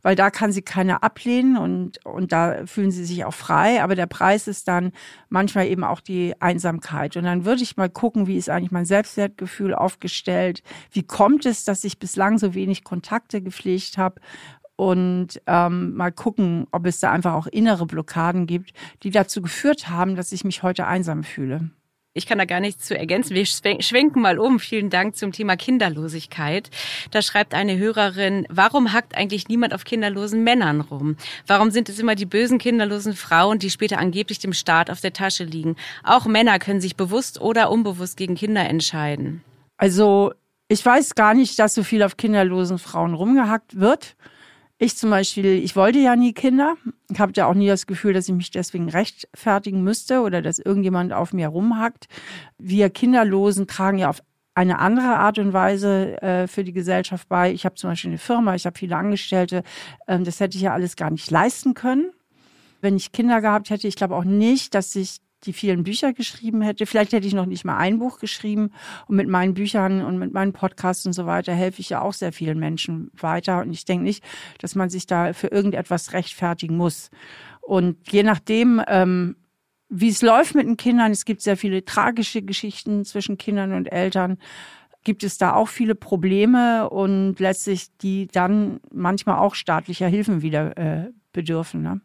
weil 0.03 0.15
da 0.15 0.31
kann 0.31 0.53
sie 0.53 0.63
keiner 0.63 1.03
ablehnen 1.03 1.57
und, 1.57 2.05
und 2.05 2.31
da 2.31 2.65
fühlen 2.67 2.93
sie 2.93 3.05
sich 3.05 3.25
auch 3.25 3.35
frei. 3.35 3.83
Aber 3.83 3.97
der 3.97 4.07
Preis 4.07 4.47
ist 4.47 4.69
dann 4.69 4.93
manchmal 5.29 5.67
eben 5.67 5.83
auch 5.83 6.01
die 6.01 6.41
Einsamkeit. 6.41 7.17
Und 7.17 7.25
dann 7.25 7.45
würde 7.45 7.63
ich 7.63 7.77
mal 7.77 7.91
gucken, 7.91 8.29
wie 8.29 8.37
ist 8.37 8.49
eigentlich 8.49 8.71
mein 8.71 8.85
Selbstwertgefühl 8.85 9.75
aufgestellt? 9.75 10.63
Wie 10.93 11.03
kommt 11.03 11.45
es, 11.45 11.65
dass 11.65 11.83
ich 11.83 11.99
bislang 11.99 12.39
so 12.39 12.55
wenig 12.55 12.85
Kontakte 12.85 13.43
gepflegt 13.43 13.99
habe? 13.99 14.21
Und 14.79 15.43
ähm, 15.49 15.95
mal 15.95 16.13
gucken, 16.13 16.69
ob 16.71 16.87
es 16.87 17.01
da 17.01 17.11
einfach 17.11 17.35
auch 17.35 17.49
innere 17.49 17.85
Blockaden 17.85 18.47
gibt, 18.47 18.73
die 19.03 19.11
dazu 19.11 19.43
geführt 19.43 19.89
haben, 19.89 20.15
dass 20.15 20.31
ich 20.31 20.45
mich 20.45 20.63
heute 20.63 20.87
einsam 20.87 21.25
fühle. 21.25 21.71
Ich 22.15 22.27
kann 22.27 22.39
da 22.39 22.45
gar 22.45 22.61
nichts 22.61 22.85
zu 22.85 22.97
ergänzen. 22.97 23.35
Wir 23.35 23.45
schwenken 23.45 24.23
mal 24.23 24.39
um. 24.39 24.61
Vielen 24.61 24.89
Dank 24.89 25.17
zum 25.17 25.33
Thema 25.33 25.57
Kinderlosigkeit. 25.57 26.71
Da 27.11 27.23
schreibt 27.23 27.55
eine 27.55 27.77
Hörerin, 27.77 28.47
warum 28.51 28.93
hackt 28.93 29.17
eigentlich 29.17 29.49
niemand 29.49 29.75
auf 29.75 29.83
kinderlosen 29.83 30.45
Männern 30.45 30.81
rum? 30.81 31.17
Warum 31.49 31.73
sind 31.73 31.89
es 31.89 31.99
immer 31.99 32.15
die 32.15 32.27
bösen 32.27 32.59
kinderlosen 32.59 33.15
Frauen, 33.15 33.59
die 33.59 33.71
später 33.71 33.99
angeblich 33.99 34.39
dem 34.39 34.53
Staat 34.53 34.91
auf 34.91 35.01
der 35.01 35.13
Tasche 35.13 35.45
liegen? 35.45 35.75
Auch 36.05 36.27
Männer 36.27 36.61
können 36.61 36.81
sich 36.81 36.95
bewusst 36.95 37.41
oder 37.41 37.71
unbewusst 37.71 38.17
gegen 38.17 38.37
Kinder 38.37 38.65
entscheiden. 38.69 39.43
Also 39.77 40.33
ich 40.69 40.85
weiß 40.87 41.17
gar 41.17 41.35
nicht, 41.35 41.59
dass 41.59 41.75
so 41.75 41.83
viel 41.83 42.05
auf 42.05 42.17
kinderlosen 42.17 42.79
Frauen 42.79 43.15
rumgehackt 43.15 43.81
wird. 43.81 44.17
Ich 44.81 44.97
zum 44.97 45.11
Beispiel, 45.11 45.45
ich 45.47 45.75
wollte 45.75 45.99
ja 45.99 46.15
nie 46.15 46.33
Kinder. 46.33 46.77
Ich 47.11 47.19
habe 47.19 47.33
ja 47.35 47.47
auch 47.47 47.55
nie 47.55 47.67
das 47.67 47.89
Gefühl, 47.89 48.13
dass 48.13 48.29
ich 48.29 48.35
mich 48.35 48.53
deswegen 48.53 48.89
rechtfertigen 48.89 49.83
müsste 49.83 50.21
oder 50.21 50.41
dass 50.41 50.61
irgendjemand 50.61 51.13
auf 51.13 51.33
mir 51.33 51.49
rumhackt. 51.49 52.07
Wir 52.59 52.89
Kinderlosen 52.89 53.67
tragen 53.67 53.99
ja 53.99 54.09
auf 54.09 54.23
eine 54.55 54.79
andere 54.79 55.17
Art 55.17 55.39
und 55.39 55.53
Weise 55.53 56.23
äh, 56.23 56.47
für 56.47 56.63
die 56.63 56.73
Gesellschaft 56.73 57.29
bei. 57.29 57.53
Ich 57.53 57.65
habe 57.65 57.75
zum 57.75 57.91
Beispiel 57.91 58.11
eine 58.11 58.19
Firma, 58.19 58.55
ich 58.55 58.67
habe 58.67 58.79
viele 58.79 58.97
Angestellte. 58.97 59.65
Ähm, 60.07 60.23
das 60.23 60.39
hätte 60.39 60.57
ich 60.57 60.63
ja 60.63 60.73
alles 60.73 60.95
gar 60.95 61.11
nicht 61.11 61.29
leisten 61.31 61.75
können. 61.75 62.13
Wenn 62.81 62.97
ich 62.97 63.11
Kinder 63.11 63.41
gehabt 63.41 63.71
hätte, 63.71 63.89
ich 63.89 63.97
glaube 63.97 64.15
auch 64.15 64.25
nicht, 64.25 64.75
dass 64.75 64.95
ich 64.95 65.19
die 65.45 65.53
vielen 65.53 65.85
Bücher 65.85 66.13
geschrieben 66.13 66.63
hätte. 66.63 66.87
Vielleicht 66.87 67.13
hätte 67.13 67.27
ich 67.27 67.35
noch 67.35 67.47
nicht 67.47 67.65
mal 67.65 67.77
ein 67.77 67.99
Buch 67.99 68.19
geschrieben. 68.19 68.71
Und 69.07 69.17
mit 69.17 69.29
meinen 69.29 69.55
Büchern 69.55 70.05
und 70.05 70.19
mit 70.19 70.33
meinen 70.33 70.53
Podcasts 70.53 71.07
und 71.07 71.13
so 71.13 71.27
weiter 71.27 71.53
helfe 71.53 71.81
ich 71.81 71.91
ja 71.91 72.01
auch 72.01 72.13
sehr 72.13 72.33
vielen 72.33 72.59
Menschen 72.59 73.11
weiter. 73.15 73.61
Und 73.61 73.73
ich 73.73 73.85
denke 73.85 74.05
nicht, 74.05 74.25
dass 74.59 74.75
man 74.75 74.91
sich 74.91 75.07
da 75.07 75.33
für 75.33 75.49
irgendetwas 75.49 76.13
rechtfertigen 76.13 76.77
muss. 76.77 77.11
Und 77.61 78.11
je 78.11 78.23
nachdem, 78.23 78.83
ähm, 78.89 79.37
wie 79.89 80.09
es 80.09 80.23
läuft 80.23 80.55
mit 80.55 80.67
den 80.67 80.77
Kindern. 80.77 81.13
Es 81.13 81.25
gibt 81.25 81.41
sehr 81.41 81.57
viele 81.57 81.85
tragische 81.85 82.43
Geschichten 82.43 83.05
zwischen 83.05 83.39
Kindern 83.39 83.73
und 83.73 83.87
Eltern. 83.87 84.39
Gibt 85.05 85.25
es 85.25 85.39
da 85.39 85.55
auch 85.55 85.69
viele 85.69 85.95
Probleme 85.95 86.91
und 86.91 87.39
letztlich 87.39 87.97
die 87.99 88.27
dann 88.27 88.81
manchmal 88.93 89.39
auch 89.39 89.55
staatlicher 89.55 90.09
Hilfen 90.09 90.43
wieder 90.43 90.77
äh, 90.77 91.11
bedürfen. 91.33 91.83
Ne? 91.83 92.01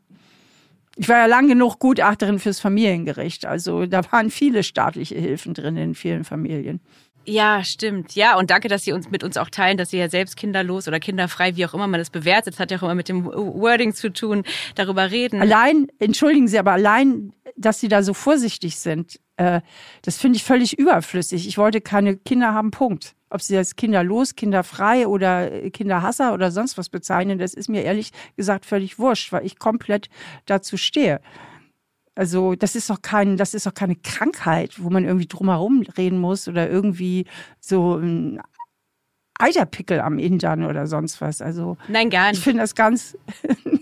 Ich 0.96 1.10
war 1.10 1.18
ja 1.18 1.26
lang 1.26 1.48
genug 1.48 1.80
Gutachterin 1.80 2.40
fürs 2.40 2.60
Familiengericht. 2.60 3.46
Also 3.46 3.86
da 3.86 4.02
waren 4.12 4.30
viele 4.30 4.64
staatliche 4.64 5.16
Hilfen 5.16 5.54
drin 5.54 5.76
in 5.78 5.96
vielen 5.96 6.24
Familien. 6.24 6.82
Ja, 7.26 7.64
stimmt. 7.64 8.16
Ja, 8.16 8.38
und 8.38 8.50
danke, 8.50 8.68
dass 8.68 8.84
Sie 8.84 8.92
uns 8.92 9.10
mit 9.10 9.24
uns 9.24 9.38
auch 9.38 9.50
teilen, 9.50 9.78
dass 9.78 9.92
Sie 9.92 9.98
ja 9.98 10.10
selbst 10.10 10.36
kinderlos 10.36 10.88
oder 10.88 11.00
kinderfrei, 11.00 11.56
wie 11.56 11.66
auch 11.66 11.74
immer 11.74 11.88
man 11.88 12.00
das 12.00 12.10
bewertet, 12.10 12.56
das 12.56 12.60
hat 12.60 12.72
ja 12.72 12.78
auch 12.78 12.84
immer 12.84 12.96
mit 12.96 13.08
dem 13.08 13.26
Wording 13.26 13.94
zu 13.94 14.12
tun, 14.12 14.44
darüber 14.76 15.10
reden. 15.10 15.42
Allein, 15.42 15.88
entschuldigen 16.00 16.48
Sie, 16.48 16.60
aber 16.60 16.74
allein, 16.74 17.34
dass 17.56 17.80
Sie 17.80 17.88
da 17.88 18.04
so 18.04 18.14
vorsichtig 18.14 18.78
sind, 18.78 19.20
äh, 19.38 19.62
das 20.02 20.18
finde 20.18 20.36
ich 20.36 20.44
völlig 20.44 20.78
überflüssig. 20.78 21.48
Ich 21.48 21.58
wollte 21.58 21.80
keine 21.80 22.18
Kinder 22.18 22.54
haben, 22.54 22.72
Punkt. 22.72 23.16
Ob 23.34 23.42
Sie 23.42 23.56
das 23.56 23.76
kinderlos, 23.76 24.36
kinderfrei 24.36 25.08
oder 25.08 25.70
Kinderhasser 25.72 26.36
oder 26.36 26.52
sonst 26.52 26.78
was 26.78 26.90
bezeichnen, 26.90 27.40
das 27.40 27.56
ist 27.56 27.68
mir 27.68 27.82
ehrlich 27.82 28.12
gesagt 28.38 28.64
völlig 28.64 29.00
wurscht, 29.00 29.32
weil 29.32 29.44
ich 29.44 29.58
komplett 29.58 30.08
dazu 30.46 30.78
stehe. 30.78 31.20
Also 32.14 32.54
das 32.54 32.76
ist 32.76 32.92
doch 32.92 33.02
kein, 33.02 33.38
das 33.38 33.56
ist 33.56 33.66
doch 33.66 33.74
keine 33.74 33.96
Krankheit, 33.96 34.76
wo 34.84 34.92
man 34.92 35.04
irgendwie 35.04 35.26
drumherum 35.26 35.84
reden 35.98 36.20
muss 36.20 36.48
oder 36.48 36.70
irgendwie 36.70 37.26
so 37.60 37.96
ein 37.96 38.40
Eiterpickel 39.40 40.00
am 40.00 40.18
Hintern 40.18 40.64
oder 40.64 40.86
sonst 40.86 41.20
was. 41.20 41.42
Also 41.42 41.78
nein, 41.88 42.10
gar 42.10 42.32
nicht. 42.32 42.34
Ich 42.44 42.44
finde 42.44 42.62
das 42.62 42.76
ganz, 42.76 43.18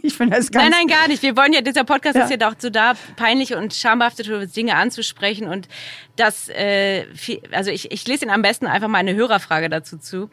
ich 0.03 0.13
finde 0.13 0.37
das 0.37 0.51
ganz. 0.51 0.69
Nein, 0.69 0.85
nein, 0.85 0.87
gar 0.87 1.07
nicht. 1.07 1.23
Wir 1.23 1.35
wollen 1.35 1.51
ja, 1.51 1.61
dieser 1.61 1.83
Podcast 1.83 2.15
ja. 2.15 2.23
ist 2.23 2.31
ja 2.31 2.51
so 2.57 2.69
da, 2.69 2.93
peinliche 3.15 3.57
und 3.57 3.73
schamhafte 3.73 4.47
Dinge 4.47 4.75
anzusprechen 4.75 5.47
und 5.47 5.67
das, 6.15 6.49
äh, 6.49 7.05
also 7.51 7.71
ich, 7.71 7.91
ich 7.91 8.07
lese 8.07 8.25
Ihnen 8.25 8.33
am 8.33 8.41
besten 8.41 8.67
einfach 8.67 8.87
mal 8.87 8.99
eine 8.99 9.15
Hörerfrage 9.15 9.69
dazu 9.69 9.97
zu. 9.97 10.29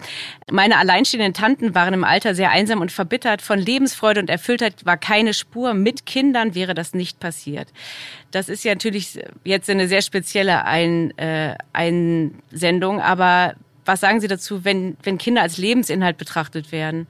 Meine 0.50 0.76
alleinstehenden 0.76 1.34
Tanten 1.34 1.75
waren 1.75 1.94
im 1.94 2.04
Alter 2.04 2.34
sehr 2.34 2.50
einsam 2.50 2.80
und 2.80 2.92
verbittert. 2.92 3.42
Von 3.42 3.58
Lebensfreude 3.58 4.20
und 4.20 4.30
Erfülltheit 4.30 4.84
war 4.84 4.96
keine 4.96 5.34
Spur. 5.34 5.75
Mit 5.75 6.04
Kindern 6.06 6.54
wäre 6.54 6.75
das 6.75 6.94
nicht 6.94 7.20
passiert. 7.20 7.72
Das 8.30 8.48
ist 8.48 8.64
ja 8.64 8.75
natürlich 8.75 9.18
jetzt 9.44 9.70
eine 9.70 9.88
sehr 9.88 10.02
spezielle 10.02 10.64
Ein, 10.64 11.16
äh, 11.16 11.56
Einsendung, 11.72 13.00
aber 13.00 13.54
was 13.88 14.00
sagen 14.00 14.21
Sie 14.21 14.28
dazu, 14.28 14.64
wenn, 14.64 14.97
wenn 15.02 15.18
Kinder 15.18 15.42
als 15.42 15.57
Lebensinhalt 15.57 16.18
betrachtet 16.18 16.71
werden? 16.71 17.09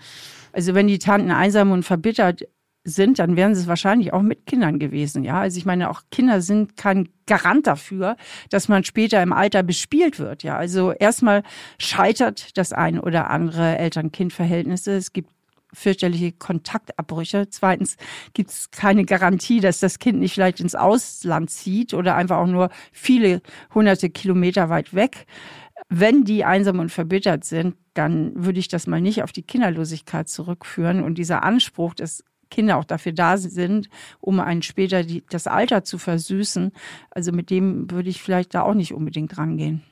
Also 0.52 0.75
wenn 0.75 0.87
die 0.87 1.00
Tanten 1.00 1.30
einsam 1.30 1.73
und 1.73 1.82
verbittert 1.82 2.44
sind, 2.85 3.18
dann 3.18 3.37
wären 3.37 3.54
sie 3.54 3.62
es 3.62 3.66
wahrscheinlich 3.66 4.12
auch 4.12 4.23
mit 4.23 4.47
Kindern 4.47 4.78
gewesen. 4.78 5.25
Ja, 5.25 5.40
also 5.40 5.58
ich 5.58 5.66
meine, 5.66 5.90
auch 5.90 6.02
Kinder 6.11 6.40
sind 6.40 6.76
kein 6.76 7.08
Garant 7.26 7.66
dafür, 7.66 8.16
dass 8.49 8.68
man 8.68 8.85
später 8.85 9.23
im 9.23 9.32
Alter 9.32 9.62
bespielt 9.62 10.18
wird. 10.18 10.42
Ja, 10.42 10.56
also 10.56 10.92
erstmal 10.92 11.42
scheitert 11.78 12.56
das 12.56 12.73
ein 12.73 12.99
oder 12.99 13.28
andere 13.28 13.76
Eltern-Kind-Verhältnisse. 13.76 14.92
Es 14.92 15.12
gibt 15.12 15.30
fürchterliche 15.75 16.32
Kontaktabbrüche. 16.32 17.49
Zweitens 17.50 17.97
gibt 18.32 18.50
es 18.50 18.70
keine 18.70 19.04
Garantie, 19.04 19.61
dass 19.61 19.80
das 19.80 19.99
Kind 19.99 20.18
nicht 20.18 20.32
vielleicht 20.32 20.61
ins 20.61 20.75
Ausland 20.75 21.50
zieht 21.50 21.92
oder 21.92 22.16
einfach 22.16 22.38
auch 22.38 22.47
nur 22.47 22.70
viele 22.90 23.42
hunderte 23.75 24.08
Kilometer 24.08 24.70
weit 24.70 24.94
weg 24.94 25.26
wenn 25.88 26.25
die 26.25 26.44
einsam 26.44 26.78
und 26.78 26.90
verbittert 26.90 27.44
sind, 27.44 27.76
dann 27.94 28.32
würde 28.35 28.58
ich 28.58 28.68
das 28.68 28.87
mal 28.87 29.00
nicht 29.00 29.23
auf 29.23 29.32
die 29.32 29.42
Kinderlosigkeit 29.42 30.28
zurückführen. 30.28 31.02
Und 31.02 31.18
dieser 31.18 31.42
Anspruch, 31.42 31.94
dass 31.94 32.25
Kinder 32.50 32.78
auch 32.78 32.85
dafür 32.85 33.12
da 33.12 33.37
sind, 33.37 33.88
um 34.20 34.40
einen 34.40 34.62
später 34.62 35.02
die, 35.02 35.25
das 35.28 35.47
Alter 35.47 35.85
zu 35.85 35.99
versüßen, 35.99 36.73
also 37.11 37.32
mit 37.32 37.50
dem 37.50 37.90
würde 37.90 38.08
ich 38.08 38.23
vielleicht 38.23 38.54
da 38.54 38.62
auch 38.62 38.75
nicht 38.75 38.94
unbedingt 38.94 39.37
rangehen. 39.38 39.82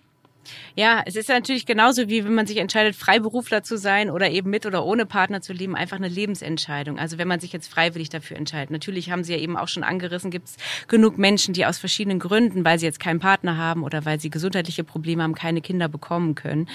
Ja, 0.75 1.03
es 1.07 1.17
ist 1.17 1.29
natürlich 1.29 1.67
genauso 1.67 2.09
wie 2.09 2.25
wenn 2.25 2.35
man 2.35 2.47
sich 2.47 2.59
entscheidet, 2.59 2.97
Freiberufler 2.97 3.63
zu 3.63 3.77
sein 3.79 4.11
oder 4.11 4.31
eben 4.31 4.51
mit 4.51 4.67
oder 4.67 4.85
ohne 4.85 5.07
Partner 5.07 5.41
zu 5.41 5.53
leben, 5.53 5.77
einfach 5.77 5.97
eine 5.97 6.09
Lebensentscheidung. 6.09 6.99
Also 6.99 7.19
wenn 7.19 7.29
man 7.29 7.41
sich 7.41 7.53
jetzt 7.53 7.69
freiwillig 7.69 8.09
dafür 8.09 8.37
entscheidet. 8.37 8.71
Natürlich 8.71 9.11
haben 9.11 9.25
Sie 9.25 9.33
ja 9.33 9.39
eben 9.39 9.57
auch 9.57 9.69
schon 9.69 9.85
angerissen, 9.85 10.31
gibt 10.31 10.49
es 10.49 10.57
genug 10.89 11.19
Menschen, 11.19 11.55
die 11.55 11.67
aus 11.67 11.79
verschiedenen 11.79 12.19
Gründen, 12.19 12.65
weil 12.65 12.79
sie 12.79 12.87
jetzt 12.87 13.01
keinen 13.01 13.21
Partner 13.21 13.57
haben 13.57 13.83
oder 13.83 14.05
weil 14.05 14.21
sie 14.21 14.31
gesundheitliche 14.31 14.85
Probleme 14.85 15.23
haben, 15.23 15.35
keine 15.35 15.61
Kinder 15.61 15.89
bekommen 15.89 16.35
können. 16.35 16.69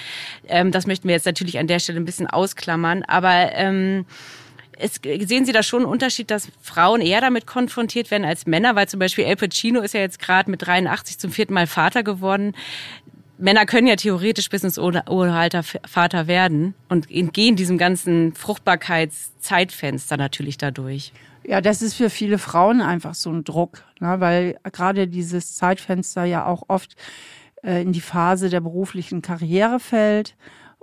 Ähm, 0.47 0.71
das 0.71 0.87
möchten 0.87 1.07
wir 1.07 1.15
jetzt 1.15 1.25
natürlich 1.25 1.59
an 1.59 1.67
der 1.67 1.79
Stelle 1.79 1.99
ein 1.99 2.05
bisschen 2.05 2.27
ausklammern. 2.27 3.03
Aber 3.03 3.51
ähm, 3.53 4.05
es, 4.77 4.99
sehen 5.03 5.45
Sie 5.45 5.51
da 5.51 5.63
schon 5.63 5.83
einen 5.83 5.91
Unterschied, 5.91 6.31
dass 6.31 6.49
Frauen 6.61 7.01
eher 7.01 7.21
damit 7.21 7.45
konfrontiert 7.45 8.11
werden 8.11 8.25
als 8.25 8.45
Männer? 8.45 8.75
Weil 8.75 8.87
zum 8.87 8.99
Beispiel 8.99 9.25
El 9.25 9.35
Pacino 9.35 9.81
ist 9.81 9.93
ja 9.93 10.01
jetzt 10.01 10.19
gerade 10.19 10.49
mit 10.49 10.65
83 10.65 11.19
zum 11.19 11.31
vierten 11.31 11.53
Mal 11.53 11.67
Vater 11.67 12.03
geworden. 12.03 12.53
Männer 13.41 13.65
können 13.65 13.87
ja 13.87 13.95
theoretisch 13.95 14.49
bis 14.49 14.63
ins 14.63 14.77
Uralter 14.77 15.63
Vater 15.63 16.27
werden 16.27 16.75
und 16.89 17.07
gehen 17.09 17.55
diesem 17.55 17.77
ganzen 17.77 18.33
Fruchtbarkeitszeitfenster 18.35 20.15
natürlich 20.15 20.57
dadurch. 20.57 21.11
Ja, 21.43 21.59
das 21.59 21.81
ist 21.81 21.95
für 21.95 22.11
viele 22.11 22.37
Frauen 22.37 22.81
einfach 22.81 23.15
so 23.15 23.31
ein 23.31 23.43
Druck, 23.43 23.83
ne? 23.99 24.19
weil 24.19 24.57
gerade 24.71 25.07
dieses 25.07 25.55
Zeitfenster 25.55 26.23
ja 26.23 26.45
auch 26.45 26.63
oft 26.67 26.95
äh, 27.63 27.81
in 27.81 27.93
die 27.93 28.01
Phase 28.01 28.49
der 28.49 28.61
beruflichen 28.61 29.23
Karriere 29.23 29.79
fällt. 29.79 30.35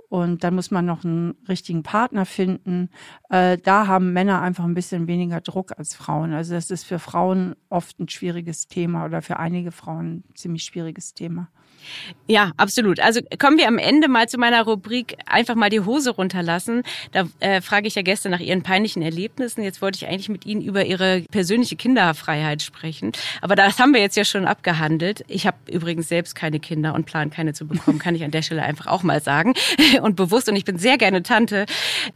Und 0.09 0.43
dann 0.43 0.55
muss 0.55 0.71
man 0.71 0.85
noch 0.85 1.03
einen 1.03 1.35
richtigen 1.47 1.83
Partner 1.83 2.25
finden. 2.25 2.89
Äh, 3.29 3.57
da 3.57 3.85
haben 3.87 4.11
Männer 4.11 4.41
einfach 4.41 4.63
ein 4.63 4.73
bisschen 4.73 5.07
weniger 5.07 5.39
Druck 5.39 5.77
als 5.77 5.93
Frauen. 5.95 6.33
Also 6.33 6.55
das 6.55 6.71
ist 6.71 6.83
für 6.83 6.99
Frauen 6.99 7.55
oft 7.69 7.99
ein 7.99 8.09
schwieriges 8.09 8.67
Thema 8.67 9.05
oder 9.05 9.21
für 9.21 9.37
einige 9.37 9.71
Frauen 9.71 10.23
ein 10.29 10.35
ziemlich 10.35 10.63
schwieriges 10.63 11.13
Thema. 11.13 11.49
Ja, 12.27 12.51
absolut. 12.57 12.99
Also 12.99 13.21
kommen 13.39 13.57
wir 13.57 13.67
am 13.67 13.77
Ende 13.77 14.07
mal 14.07 14.29
zu 14.29 14.37
meiner 14.37 14.63
Rubrik 14.63 15.17
einfach 15.25 15.55
mal 15.55 15.69
die 15.69 15.79
Hose 15.79 16.11
runterlassen. 16.11 16.83
Da 17.11 17.27
äh, 17.39 17.61
frage 17.61 17.87
ich 17.87 17.95
ja 17.95 18.01
gestern 18.01 18.31
nach 18.31 18.39
Ihren 18.39 18.61
peinlichen 18.61 19.01
Erlebnissen. 19.01 19.63
Jetzt 19.63 19.81
wollte 19.81 19.97
ich 19.97 20.07
eigentlich 20.07 20.29
mit 20.29 20.45
Ihnen 20.45 20.61
über 20.61 20.85
Ihre 20.85 21.21
persönliche 21.31 21.75
Kinderfreiheit 21.75 22.61
sprechen. 22.61 23.11
Aber 23.41 23.55
das 23.55 23.79
haben 23.79 23.93
wir 23.93 24.01
jetzt 24.01 24.15
ja 24.15 24.25
schon 24.25 24.45
abgehandelt. 24.45 25.23
Ich 25.27 25.47
habe 25.47 25.57
übrigens 25.71 26.07
selbst 26.07 26.35
keine 26.35 26.59
Kinder 26.59 26.93
und 26.93 27.05
plan 27.05 27.29
keine 27.29 27.53
zu 27.53 27.67
bekommen, 27.67 27.99
kann 27.99 28.15
ich 28.15 28.23
an 28.23 28.31
der 28.31 28.41
Stelle 28.41 28.63
einfach 28.63 28.87
auch 28.87 29.03
mal 29.03 29.21
sagen. 29.21 29.53
Und 29.99 30.15
bewusst, 30.15 30.49
und 30.49 30.55
ich 30.55 30.65
bin 30.65 30.77
sehr 30.77 30.97
gerne 30.97 31.23
Tante. 31.23 31.65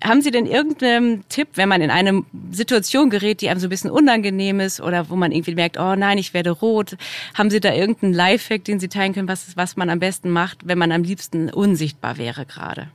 Haben 0.03 0.21
Sie 0.21 0.31
denn 0.31 0.45
irgendeinen 0.45 1.27
Tipp, 1.29 1.49
wenn 1.55 1.69
man 1.69 1.81
in 1.81 1.89
eine 1.89 2.23
Situation 2.51 3.09
gerät, 3.09 3.41
die 3.41 3.49
einem 3.49 3.59
so 3.59 3.67
ein 3.67 3.69
bisschen 3.69 3.91
unangenehm 3.91 4.59
ist 4.59 4.81
oder 4.81 5.09
wo 5.09 5.15
man 5.15 5.31
irgendwie 5.31 5.55
merkt, 5.55 5.77
oh 5.77 5.95
nein, 5.95 6.17
ich 6.17 6.33
werde 6.33 6.51
rot. 6.51 6.95
Haben 7.33 7.49
Sie 7.49 7.59
da 7.59 7.73
irgendeinen 7.73 8.13
Lifehack, 8.13 8.63
den 8.63 8.79
Sie 8.79 8.89
teilen 8.89 9.13
können, 9.13 9.27
was 9.27 9.55
was 9.55 9.75
man 9.77 9.89
am 9.89 9.99
besten 9.99 10.29
macht, 10.29 10.59
wenn 10.65 10.77
man 10.77 10.91
am 10.91 11.03
liebsten 11.03 11.49
unsichtbar 11.49 12.17
wäre 12.17 12.45
gerade? 12.45 12.89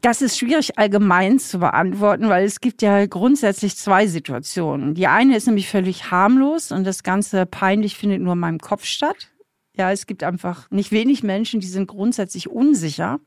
Das 0.00 0.22
ist 0.22 0.38
schwierig 0.38 0.78
allgemein 0.78 1.38
zu 1.38 1.58
beantworten, 1.58 2.30
weil 2.30 2.46
es 2.46 2.60
gibt 2.60 2.80
ja 2.80 3.04
grundsätzlich 3.04 3.76
zwei 3.76 4.06
Situationen. 4.06 4.94
Die 4.94 5.06
eine 5.06 5.36
ist 5.36 5.46
nämlich 5.46 5.68
völlig 5.68 6.10
harmlos 6.10 6.72
und 6.72 6.84
das 6.84 7.02
Ganze 7.02 7.44
peinlich 7.44 7.96
findet 7.96 8.22
nur 8.22 8.32
in 8.32 8.38
meinem 8.38 8.60
Kopf 8.60 8.86
statt. 8.86 9.28
Ja, 9.76 9.92
es 9.92 10.06
gibt 10.06 10.24
einfach 10.24 10.70
nicht 10.70 10.90
wenig 10.90 11.22
Menschen, 11.22 11.60
die 11.60 11.66
sind 11.66 11.86
grundsätzlich 11.86 12.48
unsicher 12.48 13.20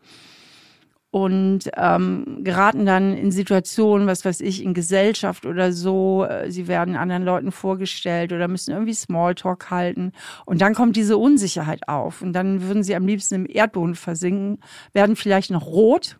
und 1.14 1.70
ähm, 1.78 2.40
geraten 2.40 2.88
dann 2.88 3.16
in 3.16 3.32
Situationen, 3.32 4.08
was 4.08 4.26
weiß 4.26 4.42
ich, 4.42 4.64
in 4.64 4.74
Gesellschaft 4.74 5.46
oder 5.46 5.72
so. 5.72 6.26
Äh, 6.26 6.50
sie 6.50 6.68
werden 6.68 6.96
anderen 6.96 7.22
Leuten 7.22 7.52
vorgestellt 7.52 8.34
oder 8.34 8.48
müssen 8.48 8.72
irgendwie 8.72 8.96
Smalltalk 8.96 9.70
halten. 9.70 10.12
Und 10.48 10.62
dann 10.62 10.74
kommt 10.74 10.96
diese 10.96 11.18
Unsicherheit 11.18 11.88
auf. 11.88 12.24
Und 12.24 12.34
dann 12.34 12.64
würden 12.64 12.82
sie 12.82 12.96
am 12.96 13.06
liebsten 13.06 13.36
im 13.36 13.46
Erdboden 13.48 13.94
versinken, 13.94 14.58
werden 14.94 15.16
vielleicht 15.16 15.52
noch 15.52 15.68
rot. 15.68 16.18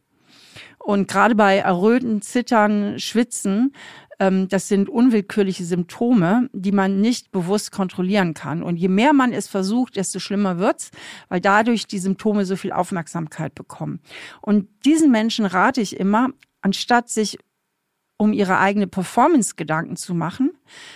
Und 0.78 1.08
gerade 1.08 1.34
bei 1.34 1.58
Erröten, 1.58 2.22
Zittern, 2.22 3.00
Schwitzen 3.00 3.74
das 4.48 4.68
sind 4.68 4.90
unwillkürliche 4.90 5.66
Symptome, 5.66 6.50
die 6.54 6.72
man 6.72 7.02
nicht 7.02 7.32
bewusst 7.32 7.72
kontrollieren 7.72 8.34
kann. 8.34 8.64
Und 8.64 8.78
je 8.78 8.88
mehr 8.88 9.14
man 9.14 9.34
es 9.34 9.48
versucht, 9.48 9.96
desto 9.96 10.20
schlimmer 10.20 10.60
wird's, 10.60 10.92
weil 11.30 11.42
dadurch 11.42 11.88
die 11.88 12.00
Symptome 12.00 12.46
so 12.46 12.56
viel 12.56 12.72
Aufmerksamkeit 12.72 13.56
bekommen. 13.56 14.00
Und 14.42 14.68
diesen 14.86 15.12
Menschen 15.12 15.46
rate 15.46 15.82
ich 15.82 16.00
immer, 16.00 16.30
anstatt 16.62 17.10
sich 17.10 17.38
um 18.18 18.34
ihre 18.34 18.60
eigene 18.60 18.88
Performance 18.88 19.56
Gedanken 19.56 19.98
zu 19.98 20.14
machen, 20.14 20.52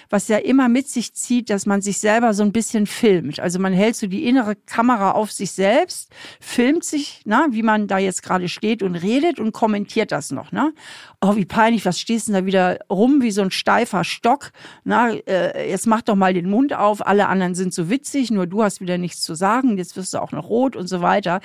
was 0.09 0.27
ja 0.27 0.38
immer 0.38 0.69
mit 0.69 0.88
sich 0.88 1.13
zieht, 1.13 1.50
dass 1.50 1.65
man 1.65 1.81
sich 1.81 2.00
selber 2.00 2.33
so 2.33 2.43
ein 2.43 2.51
bisschen 2.51 2.88
filmt. 2.88 3.39
Also 3.39 3.59
man 3.59 3.74
hält 3.74 3.95
so 3.95 4.07
die 4.07 4.25
innere 4.25 4.55
Kamera 4.55 5.12
auf 5.12 5.31
sich 5.31 5.51
selbst, 5.51 6.12
filmt 6.39 6.83
sich, 6.83 7.21
na, 7.25 7.47
wie 7.51 7.63
man 7.63 7.88
da 7.88 7.97
jetzt 7.97 8.24
gerade 8.24 8.50
steht 8.50 8.83
und 8.83 8.95
redet 8.95 9.39
und 9.39 9.51
kommentiert 9.51 10.12
das 10.12 10.31
noch. 10.31 10.51
Ne? 10.51 10.74
Oh, 11.21 11.36
wie 11.36 11.45
peinlich, 11.45 11.86
was 11.86 12.00
stehst 12.00 12.27
du 12.27 12.33
da 12.33 12.45
wieder 12.45 12.79
rum 12.89 13.21
wie 13.21 13.31
so 13.31 13.41
ein 13.41 13.51
steifer 13.51 14.03
Stock? 14.03 14.51
Na, 14.83 15.12
äh, 15.12 15.69
jetzt 15.69 15.88
mach 15.88 16.01
doch 16.01 16.15
mal 16.15 16.33
den 16.33 16.50
Mund 16.50 16.74
auf, 16.74 17.05
alle 17.05 17.27
anderen 17.27 17.55
sind 17.55 17.74
so 17.74 17.89
witzig, 17.89 18.31
nur 18.31 18.47
du 18.47 18.63
hast 18.63 18.81
wieder 18.81 18.97
nichts 18.97 19.21
zu 19.21 19.36
sagen, 19.36 19.77
jetzt 19.77 19.95
wirst 19.95 20.13
du 20.13 20.21
auch 20.21 20.31
noch 20.31 20.50
rot 20.50 20.75
und 20.75 20.88
so 20.88 21.01
weiter 21.01 21.41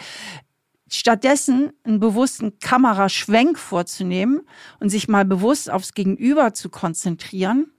stattdessen 0.94 1.72
einen 1.84 2.00
bewussten 2.00 2.58
Kameraschwenk 2.58 3.58
vorzunehmen 3.58 4.42
und 4.78 4.90
sich 4.90 5.08
mal 5.08 5.24
bewusst 5.24 5.70
aufs 5.70 5.94
Gegenüber 5.94 6.52
zu 6.52 6.68
konzentrieren 6.68 7.72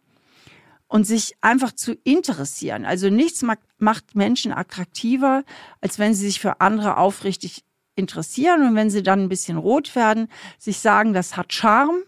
und 0.94 1.06
sich 1.06 1.34
einfach 1.42 1.72
zu 1.72 1.94
interessieren. 2.04 2.86
Also 2.86 3.10
nichts 3.10 3.44
macht 3.80 4.16
Menschen 4.16 4.54
attraktiver, 4.54 5.44
als 5.82 5.98
wenn 5.98 6.14
sie 6.14 6.28
sich 6.28 6.40
für 6.40 6.62
andere 6.62 6.98
aufrichtig 6.98 7.64
interessieren 7.96 8.62
und 8.68 8.76
wenn 8.76 8.92
sie 8.92 9.02
dann 9.02 9.22
ein 9.22 9.30
bisschen 9.30 9.58
rot 9.58 9.96
werden, 9.96 10.28
sich 10.60 10.78
sagen, 10.78 11.14
das 11.14 11.36
hat 11.36 11.52
Charme. 11.52 12.04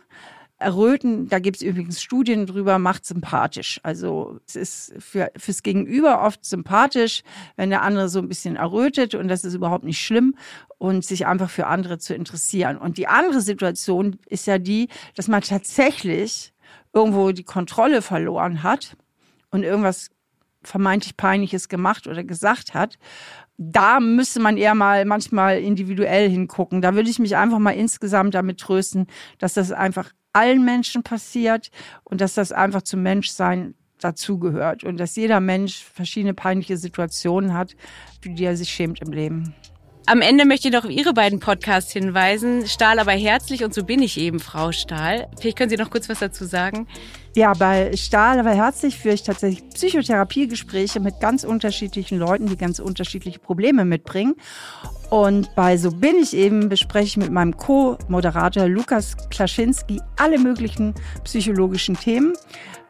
Erröten, 0.58 1.28
da 1.28 1.40
gibt 1.40 1.58
es 1.58 1.64
übrigens 1.64 2.00
Studien 2.00 2.46
drüber, 2.46 2.78
macht 2.78 3.06
sympathisch. 3.06 3.80
Also 3.82 4.40
es 4.48 4.56
ist 4.56 4.94
für, 5.00 5.32
fürs 5.36 5.64
Gegenüber 5.64 6.22
oft 6.22 6.46
sympathisch, 6.46 7.24
wenn 7.56 7.72
der 7.72 7.82
andere 7.82 8.08
so 8.08 8.20
ein 8.20 8.30
bisschen 8.30 8.56
errötet 8.56 9.16
und 9.16 9.28
das 9.28 9.44
ist 9.44 9.56
überhaupt 9.56 9.84
nicht 9.84 10.00
schlimm 10.00 10.36
und 10.78 11.04
sich 11.04 11.26
einfach 11.26 11.50
für 11.50 11.66
andere 11.68 11.98
zu 11.98 12.14
interessieren. 12.14 12.78
Und 12.78 13.00
die 13.00 13.08
andere 13.08 13.42
Situation 13.42 14.18
ist 14.28 14.46
ja 14.46 14.60
die, 14.60 14.90
dass 15.16 15.28
man 15.28 15.42
tatsächlich 15.42 16.54
irgendwo 16.96 17.32
die 17.32 17.44
Kontrolle 17.44 18.02
verloren 18.02 18.64
hat 18.64 18.98
und 19.52 19.62
irgendwas 19.62 20.10
vermeintlich 20.64 21.16
Peinliches 21.16 21.70
gemacht 21.70 22.08
oder 22.08 22.24
gesagt 22.24 22.74
hat 22.74 22.98
da 23.58 24.00
müsste 24.00 24.40
man 24.40 24.58
eher 24.58 24.76
mal 24.76 25.06
manchmal 25.06 25.60
individuell 25.62 26.30
hingucken. 26.30 26.82
Da 26.82 26.96
würde 26.96 27.10
ich 27.10 27.20
mich 27.20 27.36
einfach 27.36 27.60
mal 27.60 27.72
insgesamt 27.72 28.34
damit 28.36 28.60
trösten, 28.60 29.08
dass 29.40 29.54
das 29.54 29.72
einfach 29.72 30.12
allen 30.34 30.66
Menschen 30.66 31.04
passiert 31.04 31.72
und 32.04 32.20
dass 32.20 32.34
das 32.34 32.52
einfach 32.52 32.82
zum 32.82 33.02
Menschsein 33.02 33.76
dazugehört 34.00 34.84
und 34.84 34.98
dass 34.98 35.16
jeder 35.16 35.40
Mensch 35.40 35.84
verschiedene 35.84 36.34
peinliche 36.34 36.76
Situationen 36.76 37.54
hat, 37.54 37.76
für 38.22 38.30
die 38.30 38.44
er 38.44 38.58
sich 38.58 38.70
schämt 38.70 39.02
im 39.02 39.14
Leben. 39.14 39.56
Am 40.08 40.22
Ende 40.22 40.46
möchte 40.46 40.68
ich 40.68 40.74
noch 40.74 40.86
auf 40.86 40.92
Ihre 40.92 41.14
beiden 41.14 41.40
Podcasts 41.40 41.92
hinweisen. 41.92 42.68
Stahl 42.68 43.00
aber 43.00 43.14
herzlich 43.14 43.64
und 43.64 43.74
so 43.74 43.84
bin 43.84 44.04
ich 44.04 44.20
eben, 44.20 44.40
Frau 44.40 44.72
Stahl. 44.72 45.28
Vielleicht 45.40 45.58
können 45.58 45.72
Sie 45.72 45.78
noch 45.78 45.90
kurz 45.90 46.08
was 46.10 46.20
dazu 46.20 46.46
sagen. 46.46 46.88
Ja, 47.36 47.54
bei 47.54 47.96
Stahl 47.98 48.40
aber 48.40 48.52
herzlich 48.52 49.00
führe 49.00 49.16
ich 49.16 49.24
tatsächlich 49.24 49.68
Psychotherapiegespräche 49.70 51.00
mit 51.00 51.20
ganz 51.20 51.44
unterschiedlichen 51.44 52.20
Leuten, 52.20 52.46
die 52.46 52.56
ganz 52.56 52.78
unterschiedliche 52.78 53.40
Probleme 53.40 53.84
mitbringen. 53.84 54.36
Und 55.10 55.54
bei 55.56 55.78
So 55.78 55.92
bin 55.92 56.16
ich 56.22 56.36
eben 56.36 56.70
bespreche 56.70 57.06
ich 57.06 57.18
mit 57.18 57.32
meinem 57.32 57.56
Co-Moderator 57.56 58.68
Lukas 58.68 59.16
Klaschinski 59.30 60.02
alle 60.18 60.40
möglichen 60.40 60.94
psychologischen 61.24 61.98
Themen. 61.98 62.34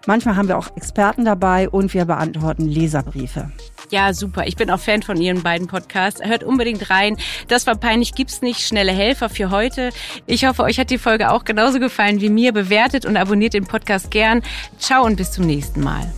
Manchmal 0.08 0.36
haben 0.36 0.48
wir 0.48 0.58
auch 0.58 0.76
Experten 0.76 1.26
dabei 1.26 1.68
und 1.68 1.94
wir 1.94 2.06
beantworten 2.06 2.68
Leserbriefe. 2.68 3.52
Ja, 3.92 4.14
super. 4.14 4.48
Ich 4.48 4.56
bin 4.56 4.70
auch 4.72 4.80
Fan 4.80 5.04
von 5.04 5.18
Ihren 5.18 5.44
beiden 5.44 5.68
Podcasts. 5.68 6.22
Hört 6.24 6.44
unbedingt 6.44 6.90
rein. 6.90 7.18
Das 7.48 7.68
war 7.68 7.76
peinlich, 7.76 8.14
gibt's 8.14 8.42
nicht. 8.42 8.62
Schnelle 8.62 8.92
Helfer 8.92 9.30
für 9.30 9.52
heute. 9.52 9.90
Ich 10.26 10.46
hoffe, 10.46 10.64
euch 10.64 10.80
hat 10.80 10.90
die 10.90 10.98
Folge 10.98 11.32
auch 11.32 11.44
genauso 11.44 11.80
gefallen 11.80 12.22
wie 12.22 12.30
mir. 12.30 12.52
Bewertet 12.52 13.06
und 13.06 13.18
abonniert 13.18 13.54
den 13.54 13.66
Podcast 13.66 14.12
gern. 14.12 14.42
Ciao 14.80 15.06
und 15.06 15.16
bis 15.16 15.32
zum 15.32 15.46
nächsten 15.46 15.82
Mal. 15.82 16.12